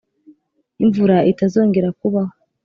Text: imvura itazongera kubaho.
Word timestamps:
imvura 0.83 1.17
itazongera 1.31 1.89
kubaho. 1.99 2.33